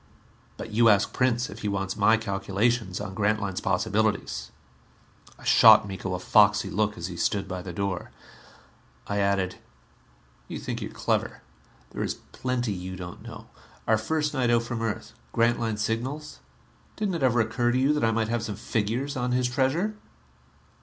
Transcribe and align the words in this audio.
But 0.57 0.71
you 0.71 0.89
ask 0.89 1.13
Prince 1.13 1.47
if 1.47 1.59
he 1.59 1.67
wants 1.67 1.95
my 1.95 2.17
calculations 2.17 2.99
on 2.99 3.13
Grantline's 3.13 3.61
possibilities." 3.61 4.49
I 5.37 5.43
shot 5.43 5.87
Miko 5.87 6.15
a 6.15 6.19
foxy 6.19 6.71
look 6.71 6.97
as 6.97 7.05
he 7.05 7.15
stood 7.15 7.47
by 7.47 7.61
the 7.61 7.71
door. 7.71 8.09
I 9.05 9.19
added, 9.19 9.57
"You 10.47 10.57
think 10.57 10.81
you 10.81 10.89
are 10.89 10.91
clever. 10.91 11.43
There 11.91 12.01
is 12.01 12.15
plenty 12.31 12.73
you 12.73 12.95
don't 12.95 13.21
know. 13.21 13.45
Our 13.87 13.99
first 13.99 14.33
night 14.33 14.49
out 14.49 14.63
from 14.63 14.81
Earth 14.81 15.13
Grantline's 15.33 15.83
signals 15.83 16.39
didn't 16.95 17.13
it 17.13 17.21
ever 17.21 17.39
occur 17.39 17.71
to 17.71 17.77
you 17.77 17.93
that 17.93 18.03
I 18.03 18.09
might 18.09 18.29
have 18.29 18.41
some 18.41 18.55
figures 18.55 19.15
on 19.15 19.33
his 19.33 19.47
treasure?" 19.47 19.93